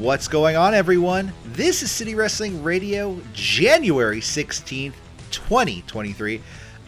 [0.00, 1.30] What's going on, everyone?
[1.44, 4.94] This is City Wrestling Radio, January 16th,
[5.30, 6.40] 2023.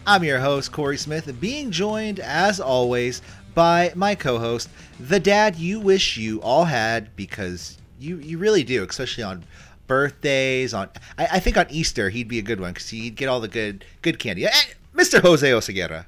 [0.07, 3.21] I'm your host, Corey Smith, being joined, as always,
[3.53, 4.67] by my co host,
[4.99, 9.43] the dad you wish you all had because you, you really do, especially on
[9.85, 10.73] birthdays.
[10.73, 13.39] On I, I think on Easter, he'd be a good one because he'd get all
[13.39, 14.47] the good good candy.
[14.47, 14.51] Eh,
[14.95, 15.21] Mr.
[15.21, 16.05] Jose Oseguera.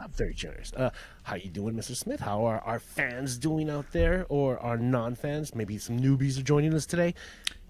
[0.00, 0.72] I'm very generous.
[0.74, 0.90] Uh,
[1.22, 1.96] how you doing, Mr.
[1.96, 2.20] Smith?
[2.20, 5.54] How are our fans doing out there, or our non-fans?
[5.54, 7.14] Maybe some newbies are joining us today.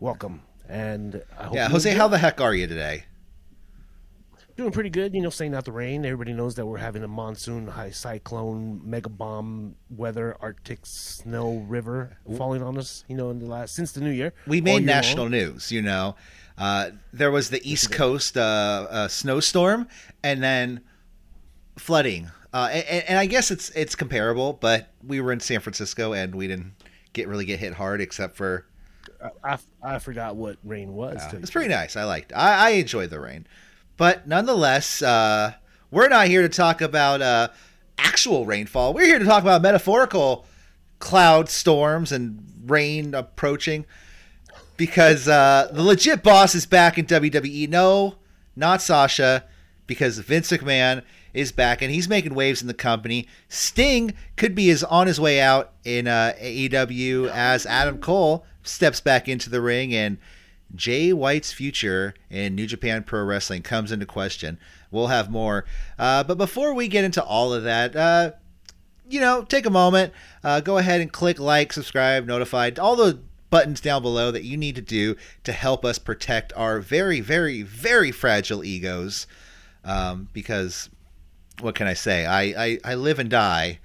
[0.01, 3.05] Welcome, and I hope Yeah, Jose, how the heck are you today?
[4.57, 5.13] doing pretty good.
[5.15, 6.05] You know, staying out the rain.
[6.07, 12.17] Everybody knows that we're having a monsoon, high cyclone, mega bomb weather, Arctic snow river
[12.39, 13.05] falling on us.
[13.07, 14.33] You know, in the last since the new year.
[14.47, 15.33] we made national long.
[15.33, 15.71] news.
[15.71, 16.17] You know,
[16.57, 19.89] uh, there was the East Coast uh, uh, snowstorm,
[20.25, 20.81] and then
[21.77, 22.31] flooding.
[22.53, 26.35] Uh, and, and I guess it's it's comparable, but we were in San Francisco and
[26.35, 26.73] we didn't
[27.13, 28.67] get really get hit hard, except for
[29.45, 31.19] I, I forgot what rain was.
[31.19, 31.97] uh, it's pretty nice.
[31.97, 32.33] I liked.
[32.35, 33.47] I, I enjoyed the rain,
[33.97, 35.53] but nonetheless, uh,
[35.91, 37.49] we're not here to talk about uh,
[37.99, 38.95] actual rainfall.
[38.95, 40.47] We're here to talk about metaphorical
[40.99, 43.87] cloud storms and rain approaching.
[44.77, 47.67] Because uh, the legit boss is back in WWE.
[47.71, 48.17] No,
[48.55, 49.45] not Sasha,
[49.87, 51.03] because Vince McMahon
[51.37, 53.29] is back and he's making waves in the company.
[53.49, 59.01] Sting could be is on his way out in uh, AEW as Adam Cole steps
[59.01, 60.19] back into the ring and
[60.75, 64.59] Jay White's future in New Japan Pro Wrestling comes into question.
[64.91, 65.67] We'll have more.
[65.99, 68.33] Uh, but before we get into all of that, uh,
[69.09, 70.13] you know, take a moment,
[70.43, 74.57] uh, go ahead and click like, subscribe, notified, all the buttons down below that you
[74.57, 79.27] need to do to help us protect our very, very, very fragile egos.
[79.85, 80.91] Um, because
[81.61, 82.27] what can I say?
[82.27, 83.79] I, I, I live and die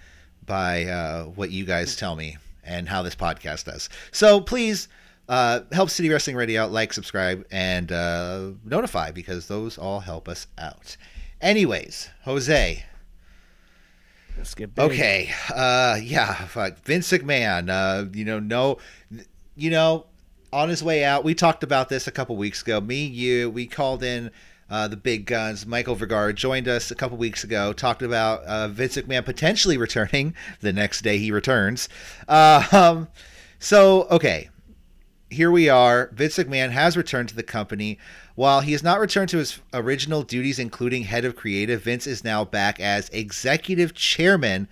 [0.46, 3.90] by uh, what you guys tell me and how this podcast does.
[4.12, 4.88] So please
[5.30, 10.28] uh, help City Wrestling Radio out, like, subscribe, and uh, notify because those all help
[10.28, 10.98] us out.
[11.40, 12.84] Anyways, Jose.
[14.38, 14.92] Let's get big.
[14.92, 15.31] Okay.
[15.54, 16.34] Uh, yeah.
[16.48, 16.80] Fuck.
[16.84, 17.70] Vince McMahon.
[17.70, 18.78] Uh, you know, no,
[19.56, 20.06] you know,
[20.54, 22.81] on his way out, we talked about this a couple weeks ago.
[22.81, 24.31] Me, you, we called in
[24.72, 25.66] uh, the big guns.
[25.66, 30.34] Michael Vergara joined us a couple weeks ago, talked about uh, Vince McMahon potentially returning
[30.62, 31.90] the next day he returns.
[32.28, 33.08] Uh, um,
[33.60, 34.50] so, okay.
[35.30, 36.10] Here we are.
[36.14, 38.00] Vince McMahon has returned to the company.
[38.36, 42.24] While he has not returned to his original duties, including head of creative, Vince is
[42.24, 44.68] now back as executive chairman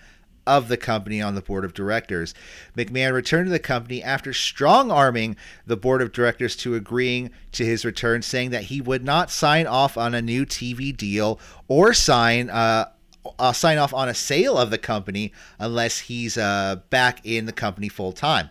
[0.49, 2.33] of the company on the board of directors.
[2.75, 7.63] McMahon returned to the company after strong arming the board of directors to agreeing to
[7.63, 11.93] his return, saying that he would not sign off on a new TV deal or
[11.93, 12.89] sign uh,
[13.37, 17.51] uh, sign off on a sale of the company unless he's uh, back in the
[17.51, 18.49] company full time.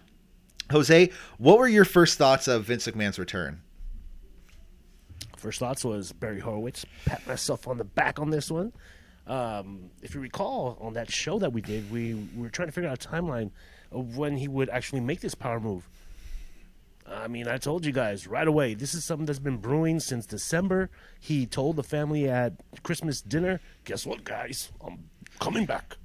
[0.71, 3.63] Jose, what were your first thoughts of Vince McMahon's return?
[5.37, 6.85] First thoughts was Barry Horowitz.
[7.07, 8.73] Pat myself on the back on this one.
[9.29, 12.73] Um, if you recall, on that show that we did, we, we were trying to
[12.73, 13.51] figure out a timeline
[13.93, 15.89] of when he would actually make this power move.
[17.07, 20.27] I mean, I told you guys right away, this is something that's been brewing since
[20.27, 20.91] December.
[21.19, 24.71] He told the family at Christmas dinner, guess what, guys?
[24.85, 25.09] I'm
[25.39, 25.97] coming back.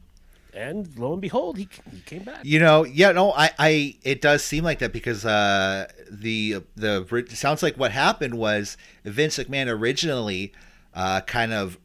[0.53, 2.39] And lo and behold, he, he came back.
[2.43, 7.25] You know, yeah, no, I, I, it does seem like that because uh, the the
[7.33, 10.53] sounds like what happened was Vince McMahon originally
[10.93, 11.79] uh, kind of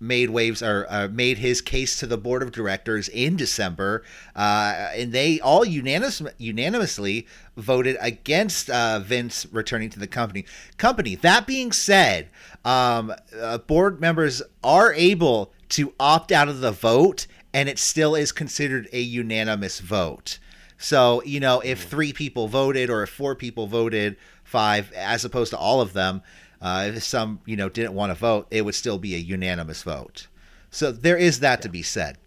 [0.00, 4.02] made waves or uh, made his case to the board of directors in December,
[4.34, 10.46] uh, and they all unanimous, unanimously voted against uh, Vince returning to the company.
[10.78, 11.14] Company.
[11.14, 12.30] That being said,
[12.64, 18.14] um, uh, board members are able to opt out of the vote, and it still
[18.14, 20.38] is considered a unanimous vote.
[20.78, 24.16] So you know, if three people voted or if four people voted,
[24.50, 26.22] five as opposed to all of them.
[26.60, 29.82] Uh, if some you know didn't want to vote, it would still be a unanimous
[29.82, 30.26] vote.
[30.70, 32.18] So there is that to be said.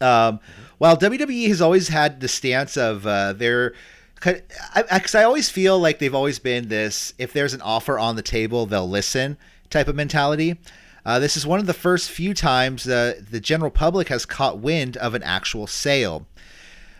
[0.00, 0.40] Um,
[0.78, 3.74] while WWE has always had the stance of uh, their,
[4.14, 4.40] because
[4.74, 8.22] I, I always feel like they've always been this: if there's an offer on the
[8.22, 9.36] table, they'll listen
[9.70, 10.58] type of mentality.
[11.06, 14.58] Uh, this is one of the first few times uh, the general public has caught
[14.58, 16.26] wind of an actual sale.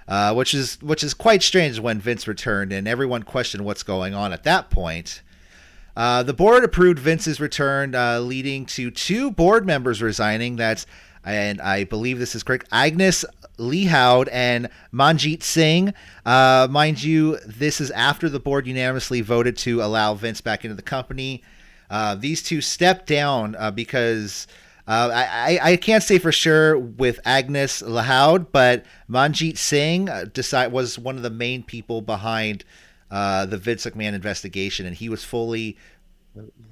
[0.07, 4.13] Uh, which is which is quite strange when Vince returned and everyone questioned what's going
[4.13, 5.23] on at that point.
[5.97, 10.57] Uh, the board approved Vince's return, uh, leading to two board members resigning.
[10.57, 10.87] That's,
[11.25, 13.25] and I believe this is correct, Agnes
[13.59, 15.95] Lahoud and Manjit Singh.
[16.27, 20.75] Uh, mind you, this is after the board unanimously voted to allow Vince back into
[20.75, 21.43] the company.
[21.89, 24.49] Uh, these two stepped down uh, because
[24.87, 31.17] I, I can't say for sure with Agnes Lahoud, but Manjit Singh decide, was one
[31.17, 32.65] of the main people behind
[33.15, 35.79] uh, the Vince McMahon investigation, and he was fully,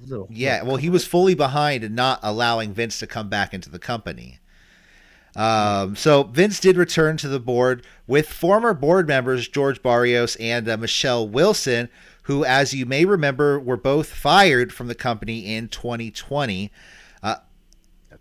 [0.05, 3.69] Little- yeah, well, he was fully behind in not allowing Vince to come back into
[3.69, 4.39] the company.
[5.37, 10.67] Um, so Vince did return to the board with former board members George Barrios and
[10.67, 11.87] uh, Michelle Wilson,
[12.23, 16.71] who, as you may remember, were both fired from the company in 2020.
[17.23, 17.35] Uh,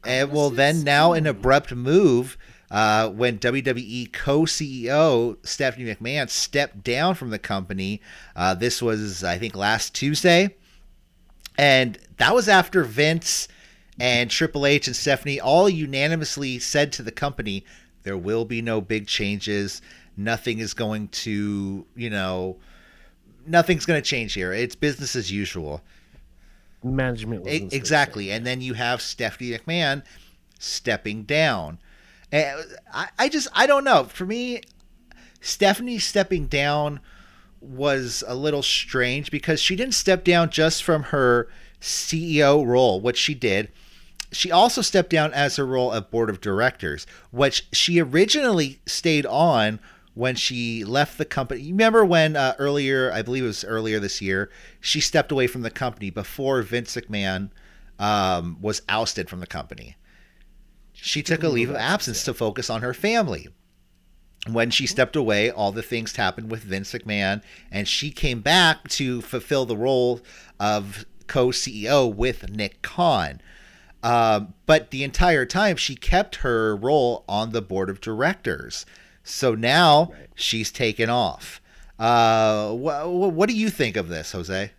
[0.04, 2.38] and well, then now an abrupt move
[2.72, 8.00] uh, when WWE co-CEO Stephanie McMahon stepped down from the company.
[8.34, 10.56] Uh, this was, I think, last Tuesday,
[11.58, 13.46] and that was after Vince
[14.00, 17.62] and Triple H and Stephanie all unanimously said to the company,
[18.04, 19.82] "There will be no big changes.
[20.16, 22.56] Nothing is going to, you know."
[23.44, 24.52] Nothing's going to change here.
[24.52, 25.82] It's business as usual.
[26.84, 27.44] management.
[27.44, 28.30] Exactly.
[28.30, 30.04] And then you have Stephanie McMahon
[30.60, 31.80] stepping down.
[32.32, 34.04] And I, I just, I don't know.
[34.04, 34.62] For me,
[35.40, 37.00] Stephanie stepping down
[37.60, 41.48] was a little strange because she didn't step down just from her
[41.80, 43.70] CEO role, which she did.
[44.32, 49.26] She also stepped down as her role of board of directors, which she originally stayed
[49.26, 49.78] on
[50.14, 51.60] when she left the company.
[51.60, 54.50] You remember when uh, earlier, I believe it was earlier this year,
[54.80, 57.50] she stepped away from the company before Vince McMahon
[57.98, 59.96] um, was ousted from the company.
[61.04, 63.48] She took a leave of absence to focus on her family.
[64.48, 68.86] When she stepped away, all the things happened with Vince McMahon, and she came back
[68.90, 70.20] to fulfill the role
[70.60, 73.40] of co CEO with Nick Khan.
[74.04, 78.86] Um, but the entire time, she kept her role on the board of directors.
[79.24, 80.28] So now Right.
[80.36, 81.60] she's taken off.
[81.98, 84.70] Uh, wh- wh- what do you think of this, Jose?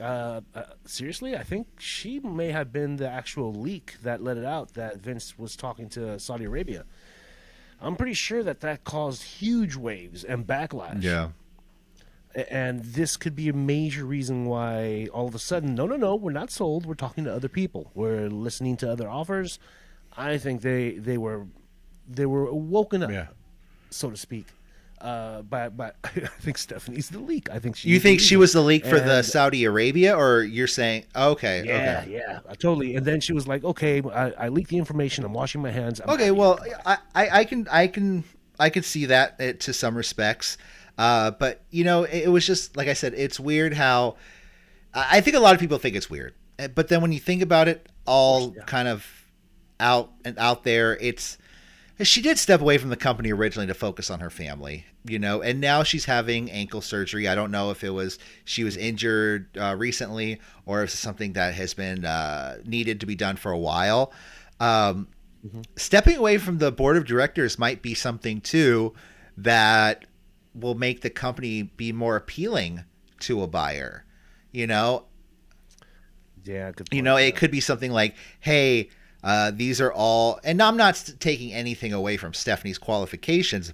[0.00, 4.44] Uh, uh, seriously, I think she may have been the actual leak that let it
[4.44, 6.84] out that Vince was talking to Saudi Arabia.
[7.80, 11.02] I'm pretty sure that that caused huge waves and backlash.
[11.02, 11.30] Yeah.
[12.48, 16.14] And this could be a major reason why all of a sudden, no, no, no,
[16.14, 16.86] we're not sold.
[16.86, 17.90] We're talking to other people.
[17.94, 19.58] We're listening to other offers.
[20.16, 21.46] I think they they were
[22.08, 23.26] they were woken up, Yeah.
[23.90, 24.46] so to speak.
[25.02, 27.50] Uh, but but I think Stephanie's the leak.
[27.50, 27.88] I think she.
[27.88, 32.02] You think she was the leak for the Saudi Arabia, or you're saying okay, Yeah,
[32.02, 32.94] okay, yeah, totally.
[32.94, 35.24] And then she was like, "Okay, I, I leaked the information.
[35.24, 36.30] I'm washing my hands." I'm okay?
[36.30, 36.60] Well.
[36.86, 38.22] I, I, I can, I can,
[38.60, 40.56] I can see that uh, to some respects,
[40.98, 44.16] uh, but you know, it, it was just like I said, it's weird how
[44.94, 47.42] I think a lot of people think it's weird, Uh, but then when you think
[47.42, 48.62] about it, all yeah.
[48.64, 49.06] kind of
[49.80, 51.38] out and out there, it's
[52.00, 55.42] she did step away from the company originally to focus on her family, you know,
[55.42, 57.28] and now she's having ankle surgery.
[57.28, 61.34] I don't know if it was she was injured uh, recently or if it's something
[61.34, 64.12] that has been uh, needed to be done for a while.
[64.58, 65.08] Um,
[65.74, 68.94] Stepping away from the board of directors might be something too
[69.36, 70.04] that
[70.54, 72.84] will make the company be more appealing
[73.20, 74.04] to a buyer.
[74.52, 75.06] You know,
[76.44, 78.90] yeah, you know, it could be something like, "Hey,
[79.22, 83.72] uh, these are all," and I'm not taking anything away from Stephanie's qualifications,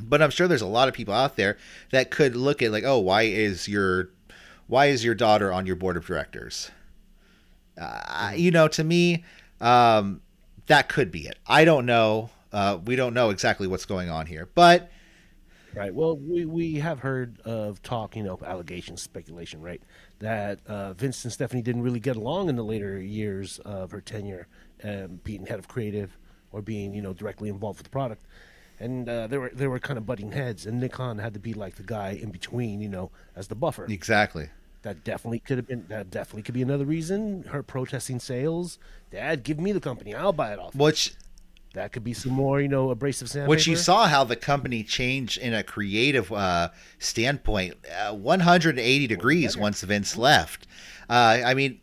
[0.00, 1.56] but I'm sure there's a lot of people out there
[1.90, 4.10] that could look at like, "Oh, why is your,
[4.66, 6.70] why is your daughter on your board of directors?"
[7.78, 9.24] Uh, you know, to me,
[9.60, 10.22] um,
[10.66, 11.38] that could be it.
[11.46, 12.30] I don't know.
[12.52, 14.90] Uh, we don't know exactly what's going on here, but
[15.76, 15.94] Right.
[15.94, 19.82] Well, we, we have heard of talk, you know, allegations, speculation, right?
[20.20, 24.00] That uh, Vince and Stephanie didn't really get along in the later years of her
[24.00, 24.48] tenure,
[24.84, 26.16] um, being head of creative
[26.52, 28.24] or being, you know, directly involved with the product.
[28.78, 31.40] And uh, they were they were kind of butting heads, and Nick Khan had to
[31.40, 33.86] be like the guy in between, you know, as the buffer.
[33.88, 34.50] exactly.
[34.82, 35.86] That definitely could have been.
[35.88, 37.44] That definitely could be another reason.
[37.44, 38.78] Her protesting sales.
[39.10, 40.14] Dad, give me the company.
[40.14, 40.74] I'll buy it off.
[40.76, 41.14] Which
[41.76, 43.50] That could be some more, you know, abrasive sandpaper.
[43.50, 49.58] Which you saw how the company changed in a creative uh, standpoint, uh, 180 degrees
[49.58, 50.66] once Vince left.
[51.10, 51.82] Uh, I mean,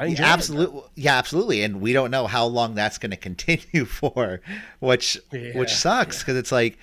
[0.00, 4.40] enjoyed absolutely, yeah, absolutely, and we don't know how long that's going to continue for,
[4.78, 6.78] which Yeah, which sucks because it's like,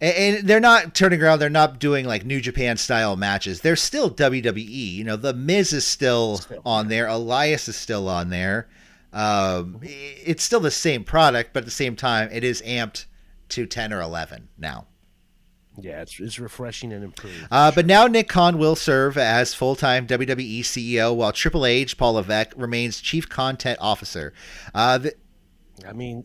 [0.00, 1.40] and, and they're not turning around.
[1.40, 3.60] They're not doing like New Japan style matches.
[3.60, 4.92] They're still WWE.
[4.92, 6.62] You know, the Miz is still, Still.
[6.64, 7.08] on there.
[7.08, 8.68] Elias is still on there.
[9.14, 13.06] Um, it's still the same product, but at the same time, it is amped
[13.50, 14.86] to 10 or 11 now.
[15.80, 17.48] Yeah, it's it's refreshing and improved.
[17.50, 21.98] Uh, but now Nick Khan will serve as full time WWE CEO, while Triple H,
[21.98, 24.32] Paul Levesque, remains Chief Content Officer.
[24.72, 25.14] Uh, th-
[25.86, 26.24] I mean,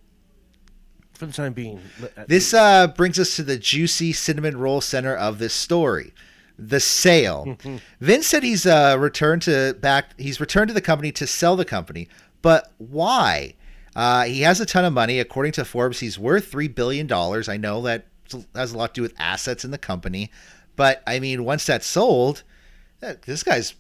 [1.14, 1.82] for the time being,
[2.28, 6.14] this uh, brings us to the juicy cinnamon roll center of this story.
[6.60, 7.58] The sale.
[8.00, 10.20] Vince said he's uh, returned to back.
[10.20, 12.08] He's returned to the company to sell the company,
[12.42, 13.56] but why?
[13.96, 15.20] Uh, he has a ton of money.
[15.20, 17.50] According to Forbes, he's worth three billion dollars.
[17.50, 18.06] I know that
[18.56, 20.32] has a lot to do with assets in the company,
[20.76, 22.44] but I mean, once that's sold,
[23.00, 23.74] this guy's,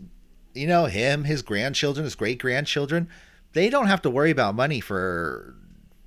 [0.53, 3.09] you know, him, his grandchildren, his great grandchildren,
[3.53, 5.55] they don't have to worry about money for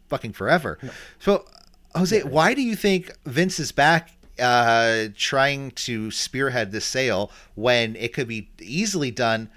[0.09, 0.79] fucking forever.
[0.83, 0.91] No.
[1.19, 1.47] So,
[1.95, 2.25] Jose, yeah.
[2.25, 8.13] why do you think Vince is back uh, trying to spearhead this sale when it
[8.13, 9.51] could be easily done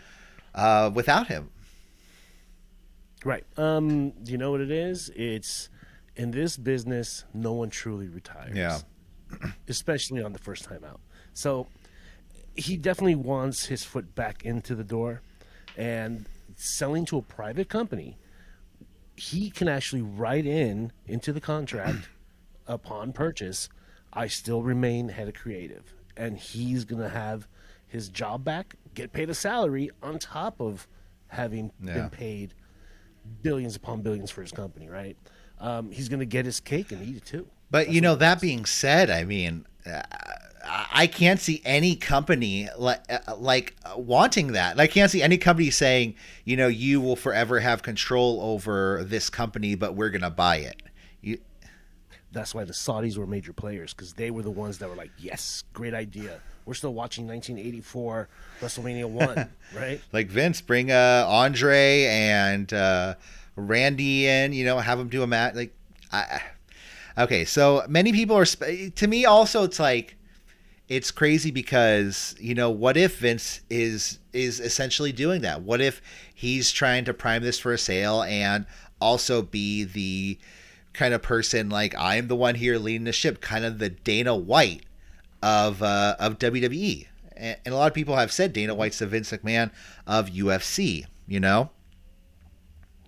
[0.54, 1.50] uh, without him?
[3.26, 3.44] Right.
[3.58, 5.12] Um, do you know what it is?
[5.16, 5.70] It's
[6.16, 8.56] in this business, no one truly retires.
[8.56, 8.80] Yeah.
[9.68, 11.02] Especially on the first time out.
[11.34, 11.68] So
[12.56, 15.22] he definitely wants his foot back into the door
[15.78, 18.18] and selling to a private company
[19.18, 22.10] he can actually write in into the contract
[22.68, 23.70] upon purchase
[24.14, 27.48] i still remain head of creative and he's going to have
[27.88, 30.88] his job back get paid a salary on top of
[31.28, 31.94] having yeah.
[31.94, 32.54] been paid
[33.42, 35.18] billions upon billions for his company right
[35.60, 38.16] um, he's going to get his cake and eat it too but That's you know
[38.16, 40.02] that being said i mean uh,
[40.68, 44.80] I can't see any company like uh, like wanting that.
[44.80, 49.30] I can't see any company saying, you know, you will forever have control over this
[49.30, 50.82] company, but we're gonna buy it.
[51.22, 51.40] You...
[52.32, 55.12] That's why the Saudis were major players because they were the ones that were like,
[55.18, 56.42] yes, great idea.
[56.66, 58.28] We're still watching 1984
[58.62, 60.02] WrestleMania one, right?
[60.12, 63.16] Like Vince, bring uh, Andre and uh,
[63.56, 64.54] Randy in.
[64.54, 65.56] You know, have them do a match.
[65.56, 65.74] Like,
[66.12, 66.42] I.
[67.18, 68.46] Okay, so many people are.
[68.46, 70.18] To me, also, it's like
[70.88, 75.62] it's crazy because you know what if Vince is is essentially doing that?
[75.62, 76.02] What if
[76.34, 78.66] he's trying to prime this for a sale and
[79.00, 80.38] also be the
[80.94, 84.36] kind of person like I'm the one here leading the ship, kind of the Dana
[84.36, 84.84] White
[85.46, 87.08] of uh, of WWE.
[87.38, 89.72] And, and a lot of people have said Dana White's the Vince McMahon
[90.08, 91.06] of UFC.
[91.28, 91.70] You know.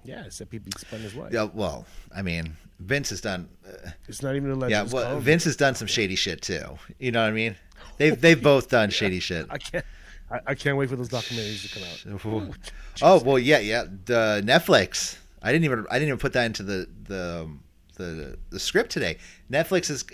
[0.04, 1.34] Yeah, except he beats spun his wife.
[1.34, 3.50] Yeah, well, I mean, Vince has done.
[3.68, 4.90] Uh, it's not even a legend.
[4.90, 6.78] Yeah, well, Vince has done some shady shit too.
[7.00, 7.56] You know what I mean?
[7.98, 9.48] They've they've both done shady shit.
[9.50, 9.86] I can't.
[10.30, 12.56] I, I, can't wait for those documentaries to come out.
[13.02, 13.86] oh well, yeah, yeah.
[14.06, 15.18] The Netflix.
[15.42, 17.50] I didn't even I didn't even put that into the the
[17.96, 19.18] the, the script today.
[19.52, 20.06] Netflix is.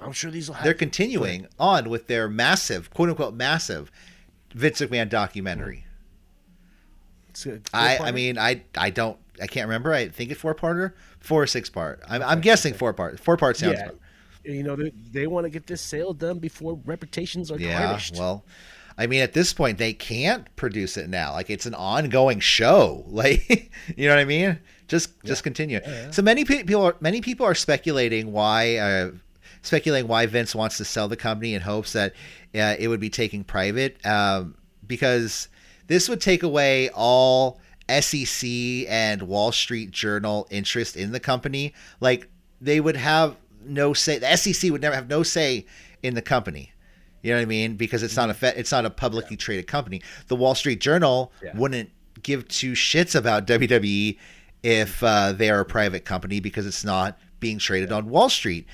[0.00, 0.56] I'm sure these will.
[0.62, 3.90] They're continuing on with their massive, quote unquote, massive
[4.54, 5.84] Vince McMahon documentary.
[7.72, 9.92] I I mean I I don't I can't remember.
[9.92, 12.02] I think it's four parter, four or six part.
[12.08, 13.20] I'm, I'm guessing four part.
[13.20, 13.78] Four part sounds.
[13.78, 13.90] Yeah
[14.44, 18.16] you know they, they want to get this sale done before reputations are yeah, tarnished.
[18.16, 18.44] well,
[18.96, 21.32] I mean, at this point, they can't produce it now.
[21.32, 23.04] Like it's an ongoing show.
[23.10, 24.58] Like you know what I mean?
[24.88, 25.80] Just just continue.
[26.10, 29.10] So many people are many people are speculating why uh,
[29.62, 32.12] speculating why Vince wants to sell the company in hopes that
[32.54, 34.54] uh, it would be taken private um,
[34.86, 35.48] because
[35.86, 38.48] this would take away all SEC
[38.88, 41.74] and Wall Street Journal interest in the company.
[42.00, 42.28] Like
[42.60, 44.18] they would have no say.
[44.18, 45.66] The SEC would never have no say
[46.02, 46.72] in the company.
[47.22, 47.76] You know what I mean?
[47.76, 49.44] Because it's not a it's not a publicly yeah.
[49.44, 50.02] traded company.
[50.28, 51.56] The Wall Street Journal yeah.
[51.56, 51.90] wouldn't
[52.22, 54.18] give two shits about WWE
[54.62, 57.96] if uh, they are a private company because it's not being traded yeah.
[57.96, 58.66] on Wall Street.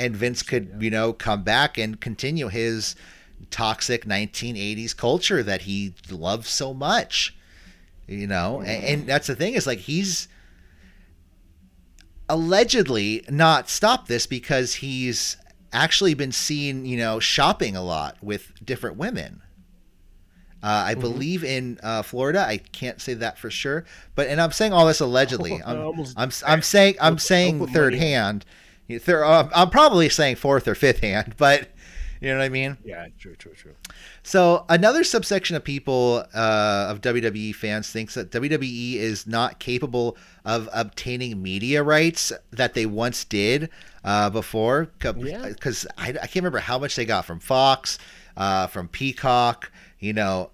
[0.00, 2.96] And Vince could, you know, come back and continue his
[3.50, 7.36] toxic 1980s culture that he loves so much.
[8.06, 10.26] You know, and, and that's the thing is like he's
[12.28, 15.36] allegedly not stopped this because he's
[15.72, 19.42] actually been seen, you know, shopping a lot with different women.
[20.62, 21.00] Uh, I mm-hmm.
[21.00, 22.40] believe in uh, Florida.
[22.40, 25.60] I can't say that for sure, but and I'm saying all this allegedly.
[25.66, 28.44] I'm, almost, I'm, I'm saying I'm saying third hand.
[28.98, 31.70] Third, uh, I'm probably saying fourth or fifth hand, but
[32.20, 32.76] you know what I mean?
[32.84, 33.74] Yeah, true, true, true.
[34.22, 40.18] So another subsection of people uh, of WWE fans thinks that WWE is not capable
[40.44, 43.70] of obtaining media rights that they once did
[44.04, 44.90] uh, before.
[44.98, 45.92] Because yeah.
[45.96, 47.98] I, I, can't remember how much they got from Fox,
[48.36, 49.72] uh, from Peacock.
[49.98, 50.50] You know,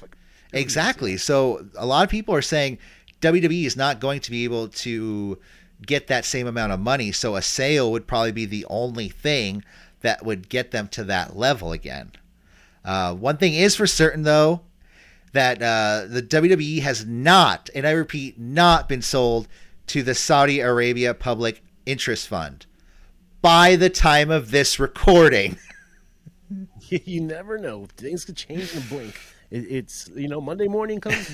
[0.00, 0.16] like
[0.52, 1.16] exactly.
[1.16, 2.78] So a lot of people are saying
[3.20, 5.40] WWE is not going to be able to
[5.86, 7.12] get that same amount of money.
[7.12, 9.64] So a sale would probably be the only thing
[10.00, 12.12] that would get them to that level again.
[12.84, 14.60] Uh, one thing is for certain, though,
[15.32, 19.48] that uh, the WWE has not, and I repeat, not been sold
[19.88, 22.66] to the Saudi Arabia Public Interest Fund
[23.40, 25.58] by the time of this recording.
[26.88, 29.18] you never know; things could change in a blink.
[29.50, 31.30] it's you know Monday morning comes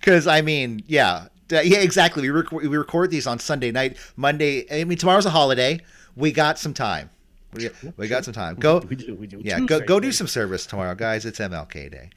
[0.00, 1.26] because I mean, yeah,
[1.60, 2.22] yeah, exactly.
[2.22, 3.96] We, rec- we record these on Sunday night.
[4.16, 5.80] Monday, I mean, tomorrow's a holiday.
[6.16, 7.10] We got some time.
[7.52, 8.56] We, we got some time.
[8.56, 8.78] Go.
[8.78, 9.14] We do.
[9.14, 9.40] We do.
[9.44, 9.60] Yeah.
[9.60, 9.80] Go.
[9.80, 11.26] Go do some service tomorrow, guys.
[11.26, 12.10] It's MLK Day.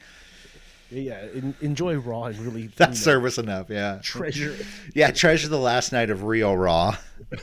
[0.91, 3.69] Yeah, en- enjoy Raw and really That's you know, service enough.
[3.69, 3.99] Yeah.
[4.01, 4.53] treasure.
[4.53, 4.65] it.
[4.93, 5.11] Yeah.
[5.11, 6.95] Treasure the last night of Real Raw.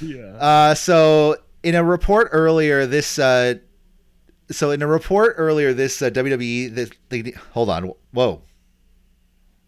[0.00, 0.36] Yeah.
[0.36, 3.54] Uh, so in a report earlier, this uh,
[4.50, 8.42] so in a report earlier, this uh, WWE, this, they, hold on, whoa,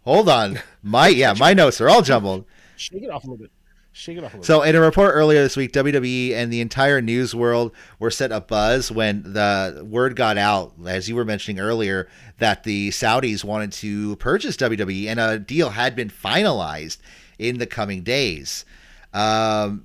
[0.02, 2.44] hold on, my yeah, my notes are all jumbled.
[2.76, 3.50] Shake it off a little bit.
[3.92, 6.60] Shake it off a little So in a report earlier this week, WWE and the
[6.60, 11.60] entire news world were set abuzz when the word got out, as you were mentioning
[11.60, 16.98] earlier, that the Saudis wanted to purchase WWE and a deal had been finalized
[17.38, 18.64] in the coming days.
[19.12, 19.84] Um,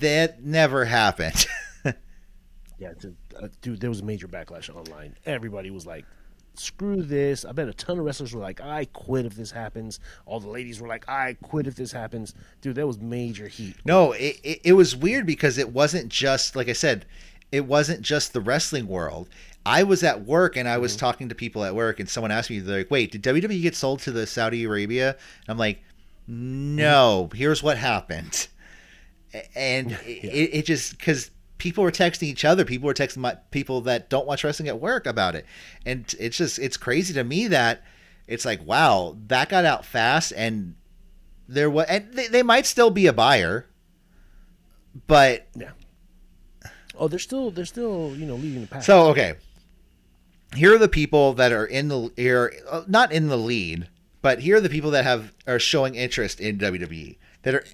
[0.00, 1.46] that never happened.
[2.82, 5.14] Yeah, dude, uh, dude, there was a major backlash online.
[5.24, 6.04] Everybody was like,
[6.54, 10.00] "Screw this!" I bet a ton of wrestlers were like, "I quit if this happens."
[10.26, 13.76] All the ladies were like, "I quit if this happens." Dude, there was major heat.
[13.84, 17.06] No, it, it, it was weird because it wasn't just like I said,
[17.50, 19.28] it wasn't just the wrestling world.
[19.64, 21.00] I was at work and I was mm-hmm.
[21.00, 23.76] talking to people at work, and someone asked me, they're like, "Wait, did WWE get
[23.76, 25.78] sold to the Saudi Arabia?" And I'm like,
[26.28, 26.76] mm-hmm.
[26.76, 27.30] "No.
[27.34, 28.48] Here's what happened."
[29.54, 31.30] And it, it just because
[31.62, 34.80] people were texting each other, people were texting my people that don't watch wrestling at
[34.80, 35.46] work about it,
[35.86, 37.82] and it's just it's crazy to me that
[38.26, 40.74] it's like, wow, that got out fast, and
[41.48, 43.66] there was, and they, they might still be a buyer
[45.06, 45.70] but Yeah.
[46.98, 48.82] Oh, they're still they're still you know leading the pack.
[48.82, 49.34] so okay
[50.54, 53.88] here are the people that are in the here uh, not in the lead
[54.20, 57.64] but here are the people that have are showing interest in wwe that are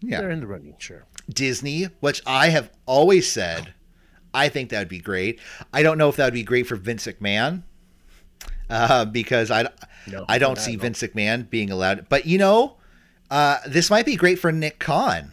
[0.00, 1.04] yeah they're in the running, sure.
[1.28, 3.74] Disney which i have always said
[4.32, 5.40] i think that would be great.
[5.72, 7.62] I don't know if that would be great for vince mcmahon
[8.68, 9.68] uh, because i
[10.10, 12.08] No, i don't see vince mcmahon being allowed.
[12.08, 12.76] But you know
[13.30, 15.32] uh, this might be great for nick khan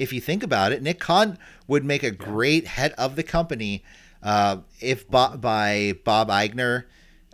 [0.00, 1.36] if you think about it, Nick Khan
[1.68, 3.84] would make a great head of the company
[4.22, 6.84] uh, if bo- by Bob Iger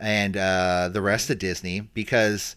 [0.00, 2.56] and uh, the rest of Disney because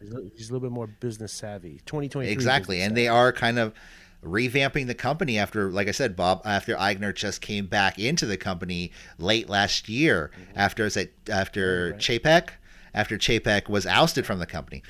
[0.00, 1.82] He's a, he's a little bit more business savvy.
[1.84, 3.74] Twenty twenty exactly, and they are kind of
[4.22, 8.36] revamping the company after, like I said, Bob after Iger just came back into the
[8.36, 12.00] company late last year after is it after Right.
[12.00, 12.50] Chapek
[12.94, 14.82] after Chapek was ousted from the company.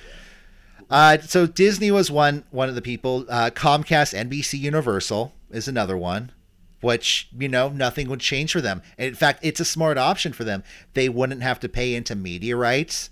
[0.91, 3.27] Uh, so Disney was one one of the people.
[3.29, 6.33] Uh, Comcast, NBC, Universal is another one,
[6.81, 8.81] which you know nothing would change for them.
[8.97, 10.65] And in fact, it's a smart option for them.
[10.95, 13.11] They wouldn't have to pay into media rights.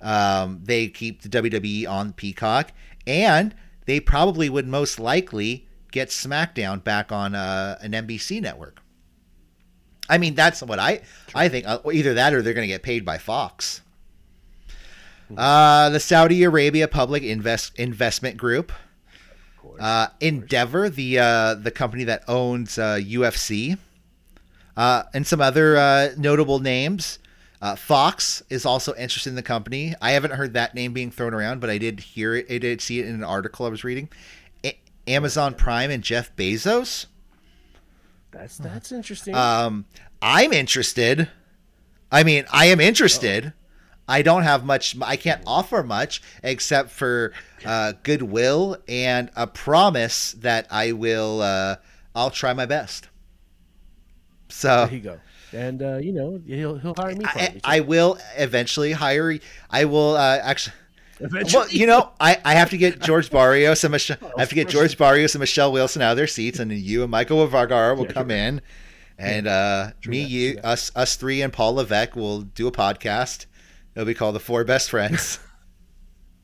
[0.00, 2.72] Um, they keep the WWE on Peacock,
[3.06, 3.54] and
[3.86, 8.80] they probably would most likely get SmackDown back on uh, an NBC network.
[10.08, 11.00] I mean, that's what I
[11.34, 11.66] I think.
[11.66, 13.80] Uh, either that or they're going to get paid by Fox.
[15.36, 19.80] Uh, the Saudi Arabia Public Invest Investment Group, Of course.
[19.80, 23.78] uh, Endeavor, the uh, the company that owns uh, UFC,
[24.76, 27.20] uh, and some other uh, notable names.
[27.60, 29.94] Uh, Fox is also interested in the company.
[30.00, 32.46] I haven't heard that name being thrown around, but I did hear it.
[32.50, 34.08] I did see it in an article I was reading.
[34.64, 37.06] A- Amazon Prime and Jeff Bezos.
[38.30, 39.34] that's that's interesting.
[39.34, 39.84] Um,
[40.22, 41.28] I'm interested.
[42.10, 43.52] I mean, I am interested.
[44.08, 44.96] I don't have much.
[45.02, 47.32] I can't offer much except for
[47.64, 51.42] uh, goodwill and a promise that I will.
[51.42, 51.76] Uh,
[52.14, 53.08] I'll try my best.
[54.48, 55.20] So there you go.
[55.52, 57.24] And uh, you know he'll he'll hire me.
[57.24, 59.38] I, I will eventually hire.
[59.70, 60.74] I will uh, actually.
[61.22, 61.60] Eventually.
[61.60, 64.16] Well, you know, I, I have to get George Barrios and Michelle.
[64.36, 66.78] I have to get George Barrios and Michelle Wilson out of their seats, and then
[66.80, 68.62] you and Michael Vergara will come in,
[69.18, 73.44] and uh, me, that, you, us, us three, and Paul Levesque will do a podcast.
[73.94, 75.40] It'll be called the Four Best Friends.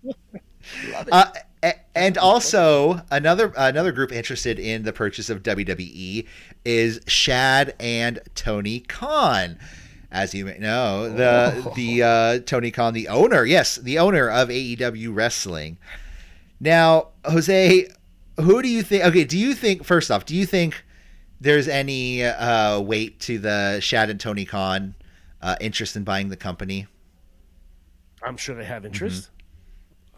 [0.05, 1.42] Love it.
[1.62, 6.27] A- and also another another group interested in the purchase of WWE
[6.64, 9.59] is Shad and Tony Khan.
[10.11, 11.73] As you may know, the Oh.
[11.75, 15.79] the uh, Tony Khan, the owner, yes, the owner of AEW Wrestling.
[16.61, 17.88] Now, Jose,
[18.40, 19.05] who do you think?
[19.05, 20.85] Okay, do you think first off, do you think
[21.40, 24.95] there's any uh, weight to the Shad and Tony Khan
[25.42, 26.87] uh, interest in buying the company?
[28.23, 29.25] I'm sure they have interest.
[29.25, 29.33] Mm-hmm.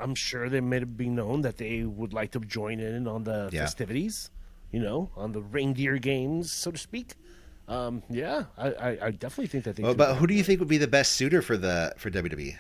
[0.01, 3.25] I'm sure they made it be known that they would like to join in on
[3.25, 3.63] the Yeah.
[3.63, 4.31] festivities,
[4.73, 7.15] you know, on the reindeer games, so to speak.
[7.67, 9.83] Um, yeah, I, I, I definitely think that they.
[9.83, 12.11] Well, but who do you think would be the best suitor for the for?
[12.11, 12.57] WWE?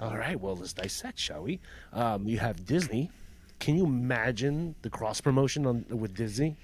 [0.00, 1.60] All right, well, let's dissect, shall we?
[1.92, 3.10] Um, you have Disney.
[3.58, 6.56] Can you imagine the cross promotion on with Disney?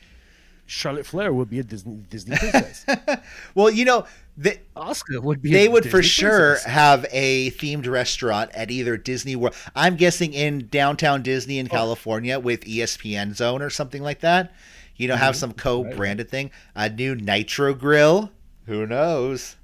[0.67, 2.85] Charlotte Flair would be a Disney Disney princess.
[3.55, 4.05] Well, you know,
[4.37, 5.53] they, Oscar would be.
[5.53, 6.65] they would for Disney sure princess.
[6.73, 9.55] have a themed restaurant at either Disney World.
[9.75, 11.61] I'm guessing in downtown Disney Oh.
[11.61, 14.53] in California with ESPN Zone or something like that.
[14.97, 15.41] You know, have Mm-hmm.
[15.41, 16.51] some co-branded thing.
[16.75, 18.31] A new Nitro Grill.
[18.67, 19.57] Who knows?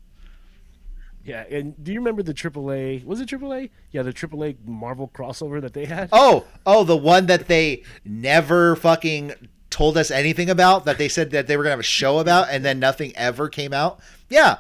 [1.25, 3.05] Yeah, and do you remember the AAA?
[3.05, 3.71] Was it AAA?
[3.93, 6.09] Yeah, the AAA Marvel crossover that they had.
[6.13, 9.33] Oh, oh, the one that they never fucking
[9.73, 10.85] told us anything about.
[10.85, 13.49] That they said that they were gonna have a show about, and then nothing ever
[13.49, 13.99] came out.
[14.29, 14.59] Yeah,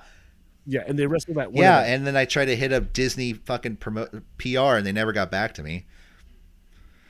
[0.66, 1.52] Yeah, and they wrestled that.
[1.52, 1.80] one yeah.
[1.80, 5.30] And then I tried to hit up Disney fucking promote PR, and they never got
[5.30, 5.86] back to me.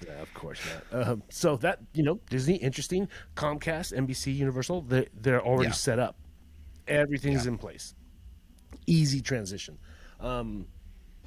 [0.07, 0.61] Yeah, of course
[0.93, 1.09] not.
[1.09, 3.09] Um, so that you know, Disney, interesting.
[3.37, 5.73] Comcast, NBC, Universal, they they're already Yeah.
[5.75, 6.17] set up.
[6.89, 7.53] Everything's Yeah.
[7.53, 7.95] in place.
[8.87, 9.79] Easy transition.
[10.19, 10.67] Um,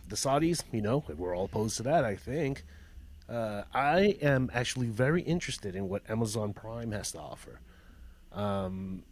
[0.08, 2.04] the Saudis, you know, we're all opposed to that.
[2.04, 2.64] I think.
[3.30, 7.60] Uh, I am actually very interested in what Amazon Prime has to offer.
[8.32, 9.04] Um,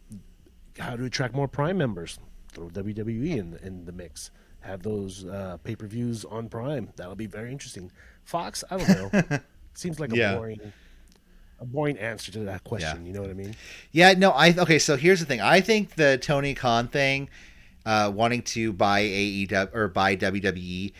[0.78, 2.18] how to attract more Prime members?
[2.52, 4.30] Throw WWE in in the mix.
[4.60, 6.88] Have those uh, pay per views on Prime.
[6.96, 7.90] That'll be very interesting.
[8.24, 9.38] Fox, I don't know.
[9.74, 10.36] Seems like a Yeah.
[10.36, 10.60] boring,
[11.60, 13.04] a boring answer to that question.
[13.06, 13.54] You know what I mean?
[13.92, 14.78] Yeah, no, I okay.
[14.78, 15.40] So here's the thing.
[15.40, 17.28] I think the Tony Khan thing,
[17.84, 20.92] uh, wanting to buy AEW or buy WWE,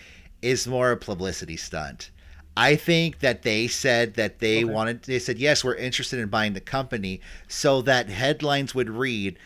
[0.42, 2.10] is more a publicity stunt.
[2.56, 4.72] I think that they said that they Okay.
[4.72, 5.02] wanted.
[5.02, 9.38] They said yes, we're interested in buying the company, so that headlines would read,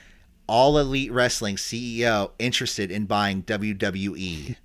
[0.46, 4.56] "All Elite Wrestling CEO interested in buying WWE."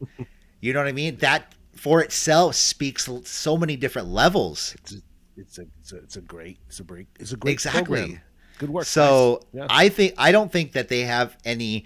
[0.61, 1.17] you know what I mean?
[1.17, 4.75] That for itself speaks so many different levels.
[4.79, 4.97] It's a,
[5.37, 7.99] it's a, it's a, it's a great, it's a great, it's a great Exactly.
[8.01, 8.21] program.
[8.59, 8.85] Good work.
[8.85, 9.41] So.
[9.53, 9.67] Yeah.
[9.69, 11.85] I think I don't think that they have any.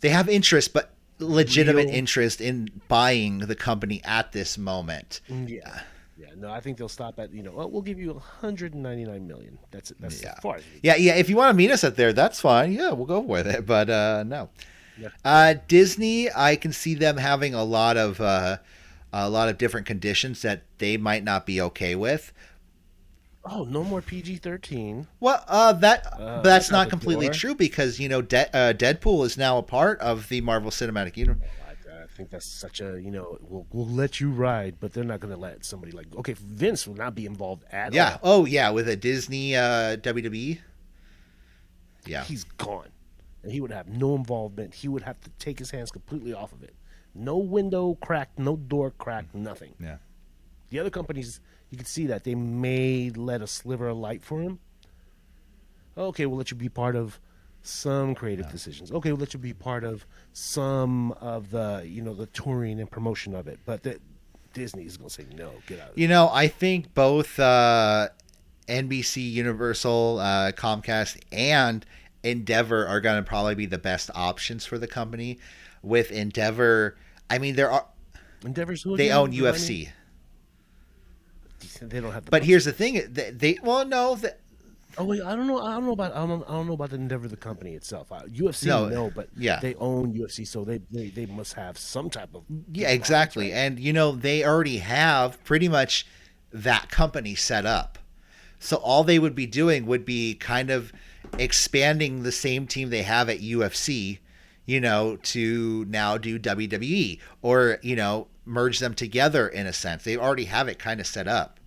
[0.00, 5.20] They have interest, but legitimate Real- interest in buying the company at this moment.
[5.28, 5.80] yeah,
[6.16, 6.26] yeah.
[6.36, 7.52] No, I think they'll stop at you know.
[7.52, 9.58] Well, we'll give you 199 million.
[9.70, 10.00] That's it.
[10.00, 10.34] That's Yeah.
[10.40, 11.14] far Yeah, yeah.
[11.14, 12.72] If you want to meet us at there, that's fine.
[12.72, 13.66] Yeah, we'll go with it.
[13.66, 14.50] But uh, no,
[15.00, 15.08] Yeah.
[15.24, 18.58] uh, Disney, I can see them having a lot of uh,
[19.12, 22.32] a lot of different conditions that they might not be okay with.
[23.50, 25.06] Oh, no more PG-13.
[25.20, 27.34] Well, uh, that Uh, that's that's not completely door.
[27.34, 31.16] true because you know De- uh, Deadpool is now a part of the Marvel Cinematic
[31.16, 31.48] Universe.
[31.66, 35.04] I, I think that's such a you know we'll, we'll let you ride, but they're
[35.04, 38.18] not going to let somebody like okay Vince will not be involved at Yeah.
[38.22, 38.42] all.
[38.42, 38.70] Oh, yeah.
[38.70, 40.58] With a Disney uh, WWE.
[42.06, 42.24] Yeah.
[42.24, 42.88] He's gone,
[43.42, 44.74] and he would have no involvement.
[44.74, 46.74] He would have to take his hands completely off of it.
[47.14, 49.74] No window cracked, no door cracked, nothing.
[49.80, 49.96] Yeah.
[50.70, 54.40] The other companies, you can see that they may let a sliver of light for
[54.40, 54.58] him.
[55.96, 57.18] Okay, we'll let you be part of
[57.62, 58.92] some creative decisions.
[58.92, 62.90] Okay, we'll let you be part of some of the you know the touring and
[62.90, 63.58] promotion of it.
[63.64, 64.00] But that
[64.52, 65.96] Disney is going to say no, get out.
[65.96, 68.08] You know, I think both uh,
[68.68, 71.84] NBC, Universal, uh, Comcast, and
[72.22, 75.38] Endeavor are going to probably be the best options for the company.
[75.82, 76.96] With Endeavor,
[77.30, 77.86] I mean, there are
[78.44, 79.92] Endeavors who they own UFC, me?
[81.80, 82.24] They don't have.
[82.24, 82.46] The but budget.
[82.46, 84.34] here's the thing: they, they well, no, the,
[84.96, 85.60] Oh wait, I don't know.
[85.60, 86.12] I don't know about.
[86.12, 88.10] I don't, I don't know about the Endeavor, the company itself.
[88.10, 89.60] Uh, UFC, No, no, but yeah.
[89.60, 92.42] they own UFC, so they, they they must have some type of.
[92.72, 93.52] Yeah, exactly.
[93.52, 96.06] And you know, they already have pretty much
[96.52, 97.98] that company set up.
[98.58, 100.92] So all they would be doing would be kind of
[101.38, 104.18] expanding the same team they have at UFC,
[104.66, 110.04] you know, to now do WWE or, you know, merge them together in a sense.
[110.04, 111.60] They already have it kind of set up.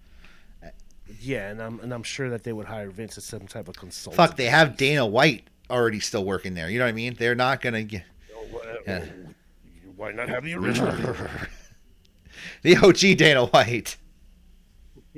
[1.20, 3.76] Yeah, and I'm and I'm sure that they would hire Vince as some type of
[3.76, 4.16] consultant.
[4.16, 6.70] Fuck, they have Dana White already still working there.
[6.70, 7.16] You know what I mean?
[7.18, 8.04] They're not going to get
[8.88, 9.06] Yeah.
[9.96, 10.94] Why not have the original?
[12.64, 13.98] the OG Dana White.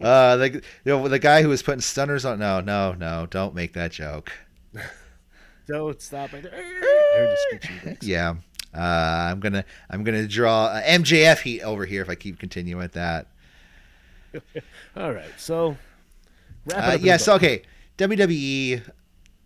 [0.00, 2.38] uh, the you know the guy who was putting stunners on.
[2.38, 3.26] No, no, no!
[3.26, 4.30] Don't make that joke.
[5.66, 6.52] Don't stop right there.
[6.54, 8.06] I heard the screeching bricks.
[8.06, 8.34] Yeah,
[8.74, 8.78] uh,
[9.30, 12.92] I'm gonna I'm gonna draw uh, MJF heat over here if I keep continuing with
[12.92, 13.26] that.
[14.96, 15.76] All right, so
[16.66, 17.62] wrap it Uh, yes, okay.
[17.98, 18.82] WWE,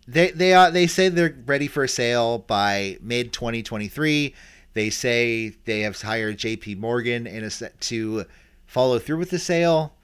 [0.06, 4.34] they they are they say they're ready for a sale by mid 2023.
[4.74, 6.74] They say they have hired J.P.
[6.74, 8.24] Morgan in a set to
[8.66, 9.94] follow through with the sale.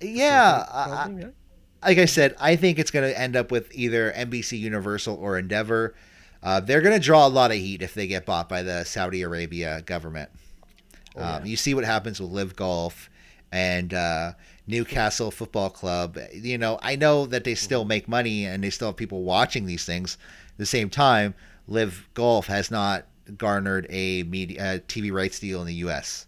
[0.00, 1.30] Yeah, I-
[1.82, 5.38] like I said, I think it's going to end up with either NBC Universal or
[5.38, 5.94] Endeavor.
[6.48, 8.82] Uh, they're going to draw a lot of heat if they get bought by the
[8.84, 10.30] Saudi Arabia government.
[11.14, 11.44] Oh, um.
[11.46, 13.10] You see what happens with LIV Golf
[13.52, 14.32] and uh,
[14.66, 16.16] Newcastle Football Club.
[16.32, 17.88] You know, I know that they still Mm-hmm.
[17.88, 20.16] make money and they still have people watching these things.
[20.52, 21.34] At the same time,
[21.66, 23.04] LIV Golf has not
[23.36, 26.26] garnered a media uh, TV rights deal in the U.S.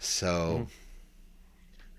[0.00, 0.26] So.
[0.54, 0.64] Mm-hmm.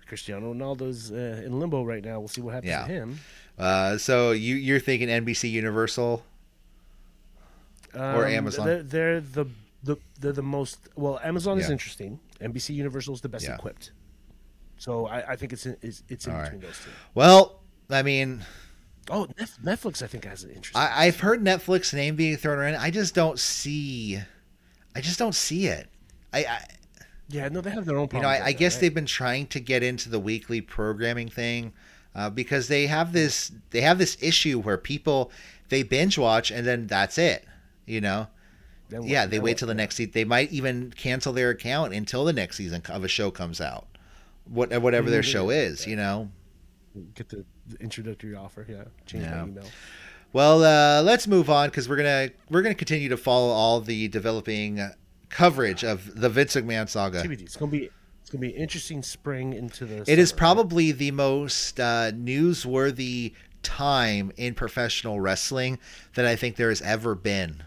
[0.06, 2.18] Cristiano Ronaldo's uh, in limbo right now.
[2.18, 2.86] We'll see what happens Yeah.
[2.86, 3.18] to him.
[3.58, 6.22] Uh, so you you're thinking NBC Universal?
[7.94, 8.62] Or Amazon.
[8.62, 9.46] Um, They're, they're the,
[9.82, 11.20] the they're the most well.
[11.22, 12.18] Amazon is interesting.
[12.40, 13.54] NBC Universal is the best Yeah.
[13.54, 13.92] equipped.
[14.78, 16.44] So I, I think it's in, it's, it's in All right.
[16.44, 16.90] between those two.
[17.14, 18.44] Well, I mean,
[19.10, 19.26] Oh,
[19.64, 20.80] Netflix, I think has an interesting.
[20.80, 22.76] I, I've heard Netflix name being thrown around.
[22.76, 24.18] I just don't see.
[24.94, 25.88] I just don't see it.
[26.32, 26.64] I, I
[27.28, 28.08] yeah, no, they have their own.
[28.12, 31.72] you know, I, I guess they've been trying to get into the weekly programming thing
[32.14, 35.30] uh, because they have this they have this issue where people
[35.68, 37.46] they binge watch and then that's it.
[37.92, 38.28] You know,
[38.90, 40.12] yeah, they wait till the next season.
[40.14, 43.86] They might even cancel their account until the next season of a show comes out,
[44.44, 45.86] what whatever their show is.
[45.86, 46.30] You know.
[47.14, 47.44] get the,
[47.80, 48.66] introductory offer.
[48.68, 49.42] Yeah, change Yeah.
[49.42, 49.64] my email.
[50.32, 54.08] Well, uh, let's move on because we're gonna we're gonna continue to follow all the
[54.08, 54.80] developing
[55.28, 57.22] coverage of the Vince McMahon saga.
[57.22, 57.42] TBD.
[57.42, 60.04] It's gonna be it's gonna be an interesting spring into the.
[60.10, 65.78] It is summer, probably the most uh, newsworthy time in professional wrestling
[66.14, 67.62] that I think there has ever been.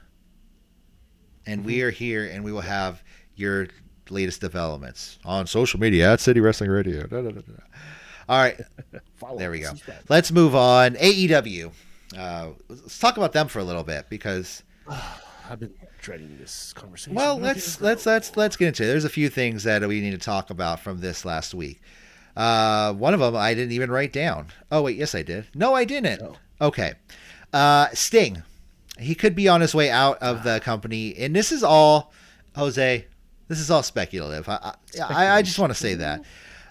[1.47, 1.87] And we Mm-hmm.
[1.87, 3.03] are here, and we will have
[3.35, 3.67] your
[4.09, 7.05] latest developments on social media at City Wrestling Radio.
[7.07, 7.41] Da, da, da.
[8.27, 8.59] All right,
[9.17, 9.71] Follow there we go.
[10.09, 10.95] Let's move on.
[10.95, 11.71] AEW.
[12.17, 14.63] Uh, let's talk about them for a little bit because
[15.49, 17.13] I've been dreading this conversation.
[17.15, 18.87] Well, let's let's let's let's get into it.
[18.87, 21.81] There's a few things that we need to talk about from this last week.
[22.35, 24.47] Uh, one of them I didn't even write down.
[24.71, 25.45] Oh wait, yes I did.
[25.53, 26.21] No, I didn't.
[26.21, 26.35] Oh.
[26.67, 26.93] Okay.
[27.53, 28.41] Uh, Sting.
[28.99, 32.13] He could be on his way out of the company, and this is all
[32.55, 33.05] Jose.
[33.47, 34.47] This is all speculative.
[34.47, 36.23] I I, I, just want to say that.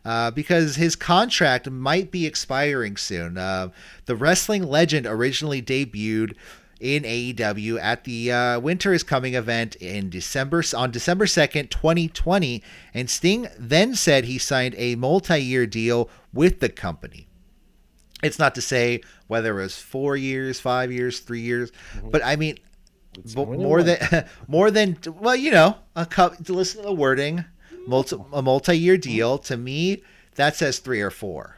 [0.04, 3.38] Uh, because his contract might be expiring soon.
[3.38, 3.68] Uh,
[4.06, 6.34] the wrestling legend originally debuted
[6.80, 12.08] in AEW at the uh, Winter is Coming event in December on December second, twenty
[12.08, 17.26] twenty, and Sting then said he signed a multi-year deal with the company.
[18.22, 22.10] It's not to say whether it was four years, five years, three years, mm-hmm.
[22.10, 22.58] but I mean,
[23.34, 26.94] more than more than more than well, you know, a cup to listen to the
[26.94, 27.44] wording,
[27.86, 29.10] multi, a multi-year mm-hmm.
[29.10, 29.38] deal.
[29.38, 30.02] To me,
[30.34, 31.56] that says three or four.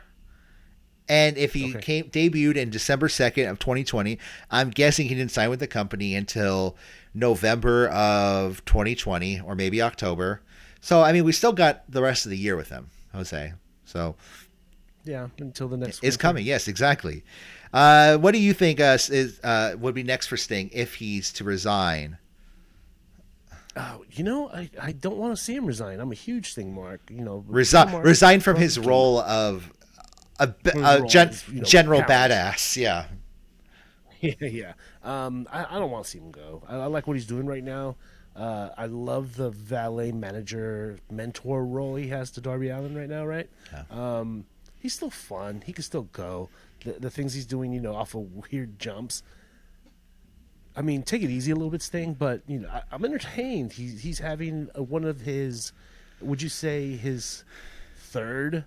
[1.08, 1.80] And if he Okay.
[1.80, 4.18] came debuted in December second of 2020,
[4.50, 6.76] I'm guessing he didn't sign with the company until
[7.14, 10.42] November of 2020 or maybe October.
[10.80, 13.52] So I mean, we still got the rest of the year with him, Jose.
[13.84, 14.16] So
[15.04, 15.98] Yeah, until the next.
[15.98, 16.18] it's winter.
[16.18, 16.44] coming.
[16.44, 17.22] Yes, exactly.
[17.76, 21.30] Uh, what do you think uh, is uh, would be next for Sting if he's
[21.34, 22.16] to resign?
[23.76, 26.00] Oh, you know, I, I don't want to see him resign.
[26.00, 27.02] I'm a huge Sting, Mark.
[27.10, 29.70] You know, Resign Mark- resign from his role of
[30.40, 32.76] a, a gen- you know, general badass.
[32.76, 33.06] Yeah.
[34.18, 34.72] Yeah, yeah.
[35.04, 36.62] Um, I, I don't want to see him go.
[36.66, 37.96] I, I like what he's doing right now.
[38.34, 43.26] Uh, I love the valet manager mentor role he has to Darby Allin right now.
[43.26, 43.48] Right?
[43.90, 44.46] Um,
[44.80, 45.62] he's still fun.
[45.66, 46.48] He can still go.
[46.86, 49.22] The, the things he's doing, you know, off of weird jumps.
[50.74, 52.14] I mean, take it easy a little bit, Sting.
[52.14, 53.72] But you know, I, I'm entertained.
[53.74, 55.72] He's he's having uh one of his.
[56.20, 57.44] Would you say his
[57.98, 58.64] third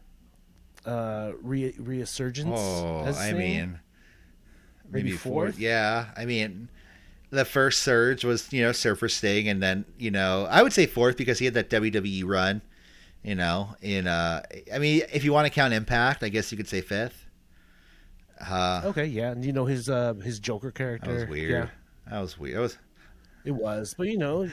[0.86, 2.60] uh, re- resurgence?
[2.60, 3.80] Oh, as I mean,
[4.92, 5.22] Maybe fourth.
[5.54, 5.60] fourth?
[5.60, 6.70] Yeah, I mean,
[7.30, 10.86] the first surge was you know Surfer Sting, and then you know I would say
[10.86, 12.62] fourth because he had that WWE run.
[13.24, 14.42] You know, in uh,
[14.74, 17.26] I mean, if you want to count Impact, I guess you could say fifth.
[18.40, 21.12] Uh, Okay, yeah, and you know his uh his Joker character.
[21.12, 21.52] that was weird.
[21.52, 21.68] Yeah,
[22.12, 22.58] That was weird.
[22.58, 22.78] It was.
[23.46, 24.44] it was, but you know,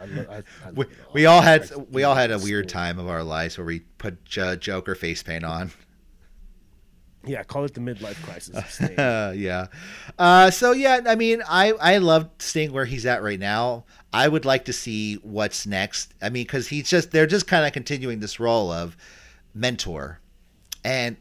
[0.00, 3.22] I, I, I We, we all had we all had a weird time of our
[3.22, 5.70] lives where we put J- Joker face paint on.
[7.24, 8.80] Yeah, call it the midlife crisis.
[8.98, 9.66] Yeah.
[10.18, 13.84] Uh, so yeah, I mean, I I love Sting where he's at right now.
[14.12, 16.14] I would like to see what's next.
[16.22, 18.96] I mean, because he's just they're just kind of continuing this role of
[19.52, 20.20] mentor,
[20.84, 21.16] and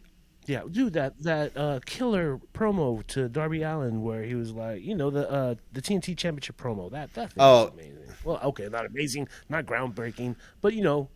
[0.47, 4.95] yeah, dude, that that uh, killer promo to Darby Allin where he was like, you
[4.95, 6.89] know, the uh, the TNT Championship promo.
[6.91, 7.65] That that thing Oh.
[7.65, 7.97] was amazing.
[8.23, 11.09] Well, okay, not amazing, not groundbreaking, but you know,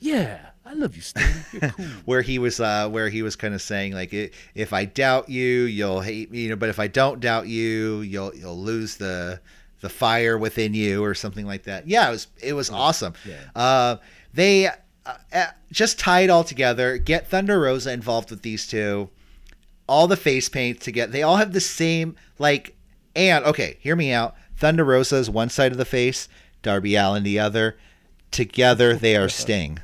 [0.00, 1.24] yeah, I love you, Sting.
[1.52, 1.84] You're cool.
[2.04, 4.12] where he was uh, where he was kind of saying like,
[4.54, 8.00] if I doubt you, you'll hate me, you know, but if I don't doubt you,
[8.00, 9.40] you'll you'll lose the
[9.80, 11.86] the fire within you or something like that.
[11.88, 13.14] Yeah, it was it was awesome.
[13.26, 13.34] Yeah.
[13.54, 13.96] Uh,
[14.34, 14.68] they
[15.08, 16.98] uh, uh, just tie it all together.
[16.98, 19.08] Get Thunder Rosa involved with these two.
[19.88, 21.10] All the face paint together.
[21.10, 22.76] They all have the same like.
[23.16, 24.36] And okay, hear me out.
[24.56, 26.28] Thunder Rosa is one side of the face.
[26.62, 27.78] Darby Allin the other.
[28.30, 29.78] Together they are Sting.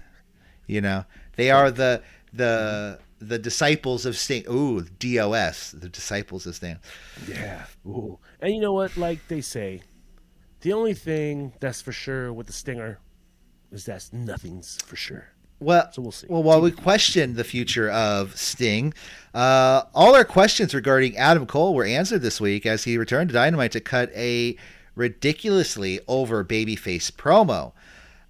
[0.66, 1.04] You know,
[1.36, 4.44] they are the the the disciples of Sting.
[4.50, 6.78] Ooh, DOS, the disciples of Sting.
[7.26, 7.64] Yeah.
[7.86, 8.18] Ooh.
[8.40, 8.96] And you know what?
[8.98, 9.80] Like they say,
[10.60, 12.98] the only thing that's for sure with the Stinger
[13.74, 15.28] is that nothing's for sure.
[15.60, 16.26] Well, So we'll see.
[16.28, 18.92] Well, while we question the future of Sting,
[19.32, 23.34] uh, all our questions regarding Adam Cole were answered this week as he returned to
[23.34, 24.56] Dynamite to cut a
[24.94, 27.72] ridiculously over babyface promo.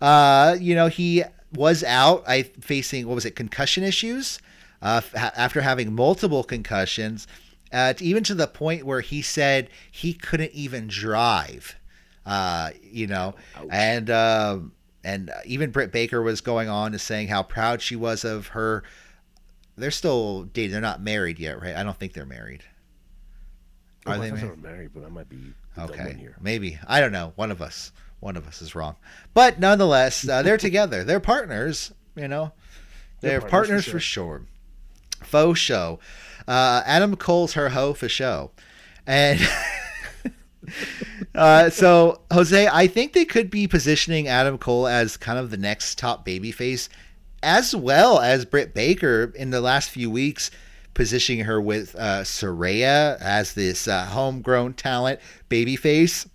[0.00, 4.38] Uh, you know, he was out, I facing what was it, concussion issues,
[4.82, 7.26] uh, f- after having multiple concussions,
[7.72, 11.76] uh, even to the point where he said he couldn't even drive.
[12.26, 13.66] Uh, you know, Ouch.
[13.70, 14.72] and um,
[15.04, 18.82] and even Britt Baker was going on to saying how proud she was of her.
[19.76, 20.72] They're still dating.
[20.72, 21.74] They're not married yet, right?
[21.76, 22.62] I don't think they're married.
[24.06, 24.62] Oh, Are I they married?
[24.62, 27.32] married, but I might be Okay, maybe I don't know.
[27.36, 27.90] One of us,
[28.20, 28.94] one of us is wrong,
[29.32, 31.02] but nonetheless, uh, they're together.
[31.04, 31.92] They're partners.
[32.14, 32.52] You know,
[33.20, 34.42] they're, They're partners, partners for for sure.
[35.22, 35.98] Faux show.
[36.46, 38.52] Uh, Adam Cole's her hoe for show,
[39.06, 39.40] and
[41.34, 45.56] uh, so Jose, I think they could be positioning Adam Cole as kind of the
[45.56, 46.88] next top babyface,
[47.42, 50.50] as well as Britt Baker in the last few weeks,
[50.94, 55.20] positioning her with uh, Saraya as this uh, homegrown talent
[55.50, 56.28] babyface.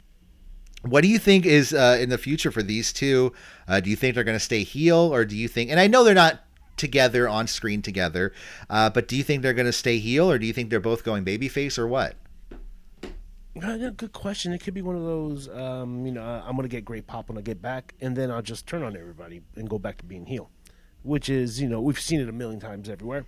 [0.81, 3.33] What do you think is uh, in the future for these two?
[3.67, 5.71] Uh, do you think they're going to stay heel, or do you think?
[5.71, 6.41] And I know they're not
[6.77, 8.33] together on screen together,
[8.69, 10.79] uh, but do you think they're going to stay heel, or do you think they're
[10.79, 12.15] both going babyface, or what?
[13.57, 14.53] Good question.
[14.53, 17.29] It could be one of those, um, you know, I'm going to get great pop
[17.29, 20.05] when I get back, and then I'll just turn on everybody and go back to
[20.05, 20.49] being heel,
[21.03, 23.25] which is, you know, we've seen it a million times everywhere.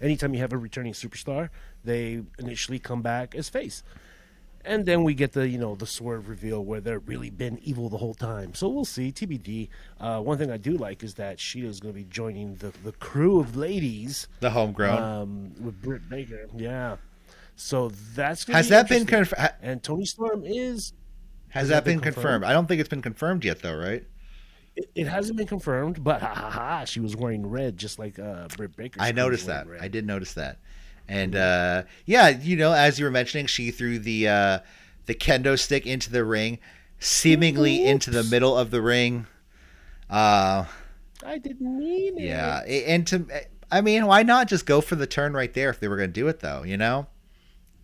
[0.00, 1.50] Anytime you have a returning superstar,
[1.84, 3.82] they initially come back as face.
[4.64, 7.88] And then we get the, you know, the swerve reveal where they've really been evil
[7.88, 8.54] the whole time.
[8.54, 9.10] So we'll see.
[9.10, 9.68] TBD.
[9.98, 12.92] Uh, one thing I do like is that Shida's going to be joining the, the
[12.92, 15.02] crew of ladies The homegrown.
[15.02, 16.46] um, with Britt Baker.
[16.56, 16.96] Yeah.
[17.62, 19.52] So that's has be that been confirmed?
[19.62, 20.92] And Toni Storm is.
[21.50, 22.24] Has has that that been been confirmed?
[22.24, 22.44] confirmed?
[22.44, 24.04] I don't think it's been confirmed yet, though, right?
[24.74, 26.84] It, it hasn't been confirmed, but ha ha ha!
[26.84, 29.00] She was wearing red, just like uh, Britt Baker.
[29.00, 29.66] I noticed that.
[29.80, 30.58] I did notice that,
[31.08, 34.58] and uh, yeah, you know, as you were mentioning, she threw the uh,
[35.06, 36.58] the kendo stick into the ring,
[36.98, 39.26] seemingly into the middle of the ring.
[40.10, 40.64] Uh,
[41.24, 42.24] I didn't mean it.
[42.24, 43.26] yeah, and to,
[43.70, 46.08] I mean, why not just go for the turn right there if they were going
[46.08, 46.62] to do it, though?
[46.64, 47.06] You know,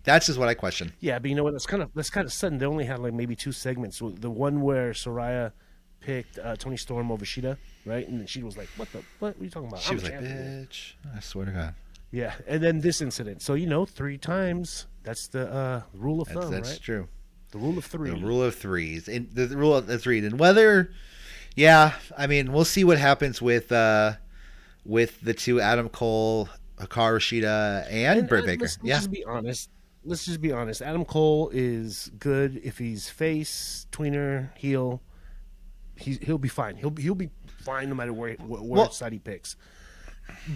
[0.08, 0.92] that's just what I question.
[1.00, 1.52] Yeah, but you know what?
[1.52, 2.58] That's kind of that's kind of sudden.
[2.58, 3.98] They only had like maybe two segments.
[3.98, 5.52] The one where Saraya
[6.00, 8.06] picked uh, Toni Storm over Shida, right?
[8.06, 9.02] And then Shida was like, "What the?
[9.18, 11.74] What, are you talking about?" She I'm was like, champion." "Bitch, I swear to God."
[12.10, 13.42] "Yeah." And then this incident.
[13.42, 14.86] So you know, three times.
[15.04, 16.82] That's the uh, rule of That's, thumb, that's right?
[16.82, 17.08] true.
[17.50, 18.10] The rule of three.
[18.10, 19.08] The rule of threes.
[19.08, 20.18] And the, the rule of the three.
[20.18, 20.90] And whether,
[21.56, 24.14] yeah, I mean, we'll see what happens with uh,
[24.84, 28.62] with the two Adam Cole, Hikaru Shida, and, And, Britt uh, Baker.
[28.62, 29.70] Let's, let's yeah, be honest.
[30.04, 30.80] Let's just be honest.
[30.80, 35.02] Adam Cole is good if he's face, tweener, heel.
[35.96, 36.76] He's he'll be fine.
[36.76, 39.56] He'll be, he'll be fine no matter where where, Well- side he picks.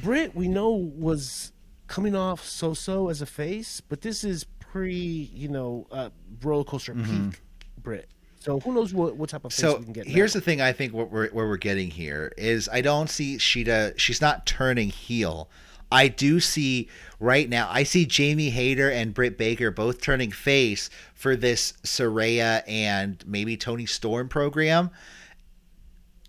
[0.03, 1.53] Britt, we know was
[1.87, 6.11] coming off so-so as a face, but this is pre, you know, uh,
[6.43, 7.41] roller coaster peak
[7.83, 8.09] Britt.
[8.39, 9.73] So who knows what, what type of face Mm-hmm.
[9.73, 10.07] So we can get.
[10.07, 10.41] here's now.
[10.41, 10.61] the thing.
[10.61, 13.99] I think what we're where we're getting here is I don't see Shida.
[13.99, 15.49] She's not turning heel.
[15.93, 16.89] I do see
[17.21, 17.69] right now.
[17.71, 23.57] I see Jamie Hayter and Britt Baker both turning face for this Saraya and maybe
[23.57, 24.91] Toni Storm program.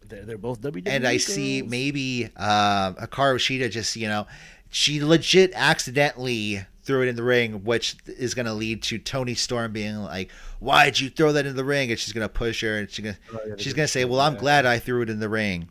[0.07, 0.83] they're, they're both WWE.
[0.85, 1.71] and I see girls.
[1.71, 4.27] maybe um, Hikaru Shida just you know
[4.69, 9.35] she legit accidentally threw it in the ring, which is going to lead to Toni
[9.35, 12.61] Storm being like, "Why'd you throw that in the ring?" And she's going to push
[12.61, 15.01] her, and she's going Oh, yeah, she's going to say, "Well, I'm glad I threw
[15.01, 15.69] it in the ring,"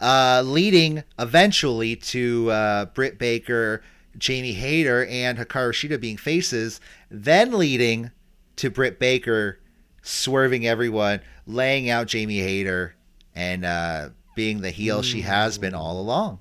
[0.00, 3.82] uh, leading eventually to uh, Britt Baker,
[4.16, 6.80] Jamie Hayter, and Hikaru Shida being faces,
[7.10, 8.10] then leading
[8.56, 9.60] to Britt Baker
[10.02, 12.94] swerving everyone, laying out Jamie Hayter,
[13.34, 16.40] and uh, being the heel she has been all along.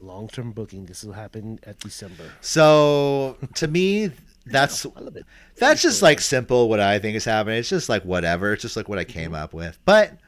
[0.00, 0.86] long-term booking.
[0.86, 2.24] This will happen at December.
[2.40, 4.10] So to me,
[4.46, 5.24] that's I love it.
[5.56, 6.68] that's just like simple.
[6.68, 7.58] What I think is happening.
[7.58, 8.52] It's just like whatever.
[8.52, 9.78] It's just like what I came up with.
[9.84, 10.18] But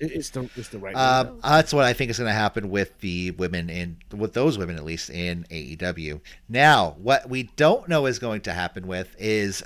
[0.00, 0.94] It's the it's the right.
[0.94, 1.40] uh, way.
[1.42, 4.76] that's what I think is going to happen with the women in with those women
[4.76, 6.20] at least in AEW.
[6.48, 9.62] Now, what we don't know is going to happen with is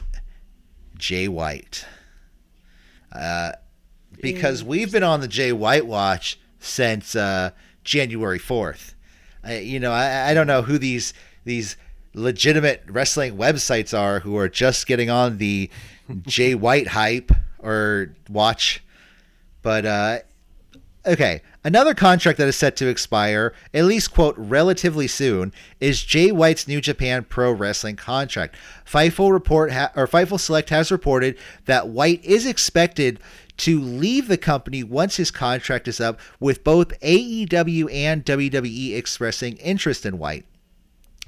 [0.99, 1.87] Jay White.
[3.13, 3.53] Uh,
[4.21, 7.51] because we've been on the Jay White watch since uh,
[7.85, 8.95] January fourth.
[9.49, 11.15] You know, I, I don't know who these
[11.45, 11.77] these
[12.15, 15.71] legitimate wrestling websites are who are just getting on the
[16.23, 18.84] Jay White hype or watch,
[19.65, 20.19] but uh,
[21.07, 26.33] Okay, another contract that is set to expire, at least quote relatively soon, is Jay
[26.33, 28.57] White's New Japan Pro Wrestling contract.
[28.87, 31.37] Fightful report ha- or Fightful Select has reported
[31.67, 33.21] that White is expected
[33.59, 39.59] to leave the company once his contract is up, with both AEW and WWE expressing
[39.59, 40.47] interest in White.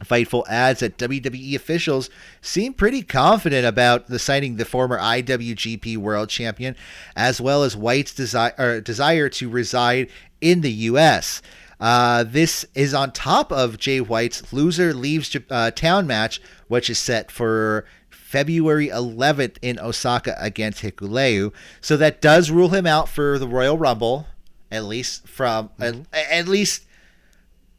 [0.05, 2.11] Fightful adds that WWE officials
[2.43, 6.77] seem pretty confident about the signing the former IWGP World Champion,
[7.15, 11.41] as well as White's desire desire to reside in the U.S.
[11.81, 16.99] Uh, this is on top of Jay White's loser leaves uh, town match, which is
[16.99, 21.53] set for February 11th in Osaka against Hikuleo.
[21.81, 24.27] So that does rule him out for the Royal Rumble,
[24.71, 26.03] at least from mm-hmm.
[26.13, 26.86] at, at, least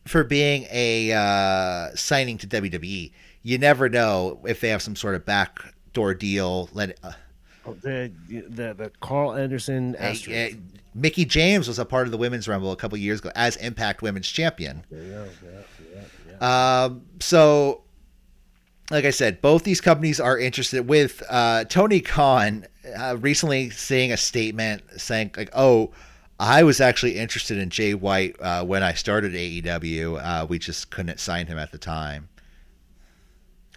[0.08, 3.12] for being a uh, signing to WWE.
[3.44, 6.70] You never know if they have some sort of backdoor deal.
[6.74, 7.14] Let it, uh,
[7.66, 9.96] oh, the, the the Karl Anderson
[10.96, 14.02] Mickie James was a part of the Women's Rumble a couple years ago as Impact
[14.02, 14.84] Women's Champion.
[14.90, 16.02] Yeah, yeah,
[16.40, 17.84] yeah, um, so
[18.90, 22.66] like I said, both these companies are interested with uh, Tony Khan
[22.98, 25.92] uh, recently saying a statement saying like, "Oh,
[26.40, 30.22] I was actually interested in Jay White uh, when I started AEW.
[30.24, 32.30] Uh, we just couldn't sign him at the time."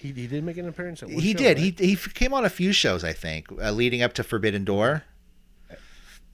[0.00, 1.00] He, he did make an appearance.
[1.00, 1.58] he show, did.
[1.58, 1.78] Right?
[1.78, 5.04] He he came on a few shows, I think, uh, leading up to Forbidden Door.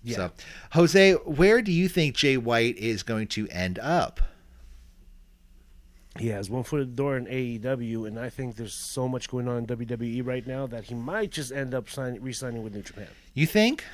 [0.03, 0.17] Yeah.
[0.17, 0.31] So,
[0.73, 4.21] Jose, where do you think Jay White is going to end up?
[6.19, 9.29] he has one foot in the door in AEW, and I think there's so much
[9.29, 12.75] going on in WWE right now that he might just end up signing, re-signing with
[12.75, 13.09] New Japan.
[13.35, 13.85] You think?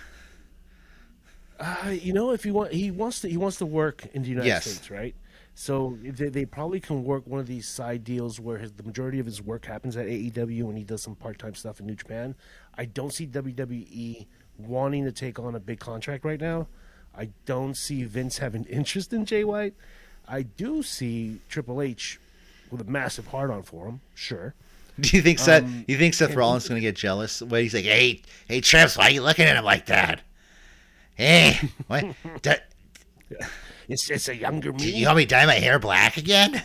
[1.63, 4.29] Uh, you know, if he want, he wants to, he wants to work in the
[4.29, 4.65] United yes.
[4.65, 5.15] States, right?
[5.55, 9.21] So they, they, probably can work one of these side deals where his, the majority
[9.21, 12.35] of his work happens at AEW and he does some part-time stuff in New Japan.
[12.77, 14.27] I don't see WWE
[14.59, 16.67] wanting to take on a big contract right now.
[17.17, 19.75] I don't see Vince having interest in Jay White.
[20.27, 22.19] I do see Triple H
[22.71, 24.01] with a massive heart on for him.
[24.15, 24.55] Sure.
[24.99, 25.65] Do you think Seth?
[25.65, 27.41] Um, you think Seth Rollins is going to get jealous?
[27.41, 30.21] When he's like, "Hey, hey, Trips, why are you looking at him like that?
[31.15, 32.05] Hey, what?
[33.89, 34.91] it's it's a younger me.
[34.91, 36.63] You want me to dye my hair black again?"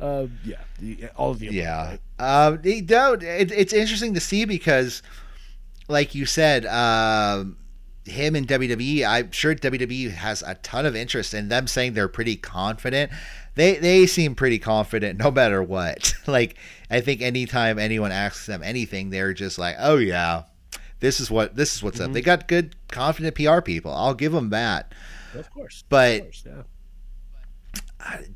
[0.00, 1.50] uh, yeah, all of you.
[1.50, 5.02] Yeah, um, no, it, it's interesting to see because,
[5.88, 7.56] like you said, um,
[8.04, 12.08] him in WWE, I'm sure WWE has a ton of interest in them saying they're
[12.08, 13.12] pretty confident.
[13.54, 16.14] They they seem pretty confident no matter what.
[16.26, 16.56] like
[16.90, 20.44] I think anytime anyone asks them anything, they're just like, "Oh yeah,
[21.02, 22.06] this is what this is what's mm-hmm.
[22.06, 23.92] up." They got good confident PR people.
[23.92, 24.94] I'll give them that.
[25.34, 25.84] Of course.
[25.88, 26.62] But of course, yeah.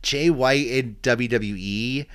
[0.03, 2.07] Jay White in WWE,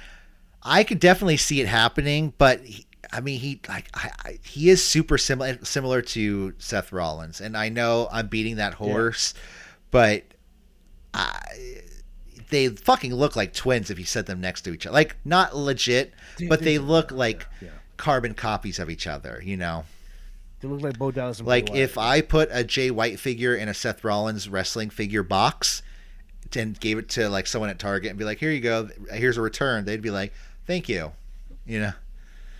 [0.64, 4.70] I could definitely see it happening, but he, I mean, he like I, I, he
[4.70, 9.42] is super similar similar to Seth Rollins, and I know I'm beating that horse, yeah.
[9.92, 10.24] but
[11.14, 11.42] I,
[12.50, 14.94] they fucking look like twins if you set them next to each other.
[14.94, 16.14] Like not legit,
[16.48, 17.70] but they, look like yeah.
[17.98, 19.42] carbon copies of each other.
[19.44, 19.86] You know.
[20.62, 21.42] They look like Bo Dallas.
[21.42, 25.82] like if I put a Jay White figure in a Seth Rollins wrestling figure box,
[26.56, 29.38] and gave it to like someone at Target and be like, "Here you go, here's
[29.38, 30.34] a return," they'd be like,
[30.68, 31.14] "Thank you,"
[31.66, 31.94] you know.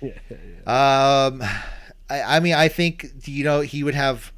[0.00, 1.26] yeah, yeah.
[1.26, 1.42] Um,
[2.08, 4.32] I, I mean, I think you know he would have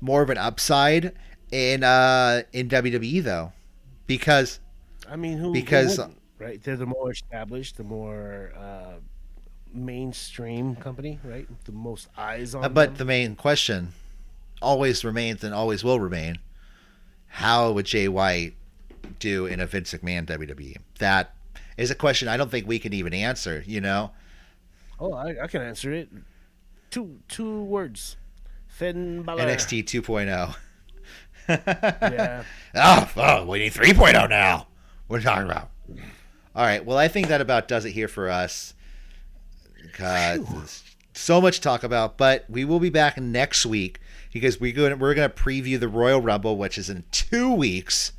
[0.00, 1.12] more of an upside
[1.50, 3.52] in uh in WWE though,
[4.06, 4.60] because
[5.08, 6.62] I mean, who because who right?
[6.62, 8.94] They're the more established, the more uh,
[9.72, 11.46] mainstream company, right?
[11.64, 12.64] The most eyes on.
[12.64, 12.96] Uh, but them.
[12.98, 13.92] the main question
[14.62, 16.38] always remains and always will remain:
[17.28, 18.54] How would Jay White
[19.18, 20.76] do in a Vince McMahon WWE?
[20.98, 21.34] That
[21.76, 23.64] is a question I don't think we can even answer.
[23.66, 24.12] You know.
[24.98, 26.08] Oh, I, I can answer it.
[26.90, 28.16] Two two words.
[28.80, 29.42] Finn Balor.
[29.42, 30.56] NXT 2.0.
[31.48, 32.44] yeah.
[32.74, 34.68] Oh, oh, we need 3.0 now.
[35.06, 35.70] What are you talking about?
[36.54, 36.84] All right.
[36.84, 38.74] Well, I think that about does it here for us.
[39.96, 40.44] God,
[41.12, 44.00] so much to talk about, but we will be back next week
[44.32, 48.12] because we go, we're going to preview the Royal Rumble, which is in two weeks.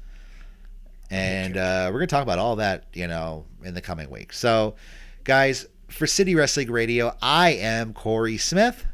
[1.10, 4.32] And uh, we're going to talk about all that, you know, in the coming week.
[4.32, 4.76] So,
[5.24, 8.86] guys, for City Wrestling Radio, I am Corey Smith.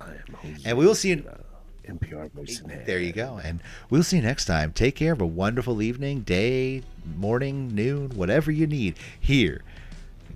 [0.00, 0.62] I am Jose.
[0.64, 1.24] And we will see you.
[1.88, 3.40] NPR voice There you go.
[3.42, 3.60] And
[3.90, 4.72] we'll see you next time.
[4.72, 5.10] Take care.
[5.10, 8.96] Have a wonderful evening, day, morning, noon, whatever you need.
[9.20, 9.62] Here.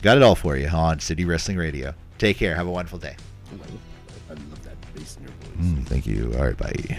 [0.02, 1.94] Got it all for you on City Wrestling Radio.
[2.18, 2.54] Take care.
[2.54, 3.16] Have a wonderful day.
[3.50, 5.50] I love that bass in your voice.
[5.60, 6.32] Mm, thank you.
[6.38, 6.56] All right.
[6.56, 6.98] Bye.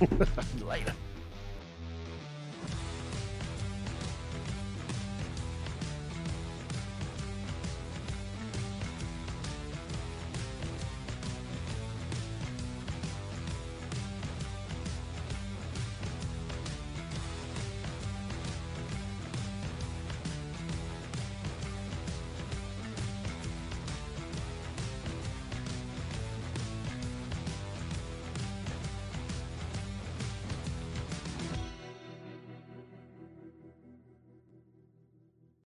[0.64, 0.92] Later.